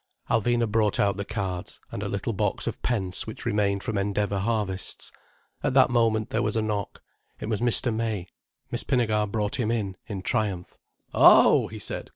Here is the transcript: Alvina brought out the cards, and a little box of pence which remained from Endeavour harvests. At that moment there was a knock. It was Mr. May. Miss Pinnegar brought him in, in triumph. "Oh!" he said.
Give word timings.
Alvina 0.31 0.67
brought 0.67 0.99
out 0.99 1.15
the 1.17 1.23
cards, 1.23 1.79
and 1.91 2.01
a 2.01 2.09
little 2.09 2.33
box 2.33 2.65
of 2.65 2.81
pence 2.81 3.27
which 3.27 3.45
remained 3.45 3.83
from 3.83 3.99
Endeavour 3.99 4.39
harvests. 4.39 5.11
At 5.61 5.75
that 5.75 5.91
moment 5.91 6.31
there 6.31 6.41
was 6.41 6.55
a 6.55 6.61
knock. 6.63 7.03
It 7.39 7.49
was 7.49 7.61
Mr. 7.61 7.93
May. 7.95 8.27
Miss 8.71 8.83
Pinnegar 8.83 9.27
brought 9.31 9.59
him 9.59 9.69
in, 9.69 9.95
in 10.07 10.23
triumph. 10.23 10.75
"Oh!" 11.13 11.67
he 11.67 11.77
said. 11.77 12.09